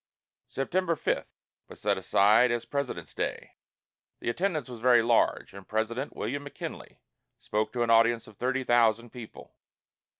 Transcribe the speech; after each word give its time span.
September 0.47 0.95
5 0.95 1.27
was 1.67 1.79
set 1.79 1.95
aside 1.95 2.49
as 2.49 2.65
President's 2.65 3.13
Day. 3.13 3.51
The 4.19 4.31
attendance 4.31 4.67
was 4.67 4.79
very 4.81 5.03
large, 5.03 5.53
and 5.53 5.67
President 5.67 6.15
William 6.15 6.41
McKinley 6.43 6.97
spoke 7.37 7.71
to 7.73 7.83
an 7.83 7.91
audience 7.91 8.25
of 8.25 8.35
thirty 8.35 8.63
thousand 8.63 9.11
people. 9.11 9.53